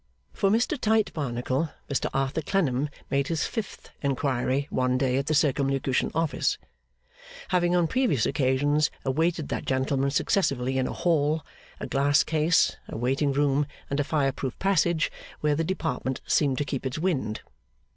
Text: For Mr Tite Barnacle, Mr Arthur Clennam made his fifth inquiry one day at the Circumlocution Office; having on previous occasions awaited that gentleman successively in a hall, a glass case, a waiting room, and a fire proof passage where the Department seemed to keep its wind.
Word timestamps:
For 0.33 0.49
Mr 0.49 0.81
Tite 0.81 1.13
Barnacle, 1.13 1.69
Mr 1.87 2.09
Arthur 2.11 2.41
Clennam 2.41 2.89
made 3.11 3.27
his 3.27 3.45
fifth 3.45 3.91
inquiry 4.01 4.65
one 4.71 4.97
day 4.97 5.15
at 5.17 5.27
the 5.27 5.35
Circumlocution 5.35 6.09
Office; 6.15 6.57
having 7.49 7.75
on 7.75 7.85
previous 7.87 8.25
occasions 8.25 8.89
awaited 9.05 9.49
that 9.49 9.65
gentleman 9.67 10.09
successively 10.09 10.79
in 10.79 10.87
a 10.87 10.91
hall, 10.93 11.45
a 11.79 11.85
glass 11.85 12.23
case, 12.23 12.77
a 12.87 12.97
waiting 12.97 13.31
room, 13.31 13.67
and 13.91 13.99
a 13.99 14.03
fire 14.03 14.31
proof 14.31 14.57
passage 14.57 15.11
where 15.41 15.53
the 15.53 15.63
Department 15.63 16.21
seemed 16.25 16.57
to 16.57 16.65
keep 16.65 16.83
its 16.83 16.97
wind. 16.97 17.41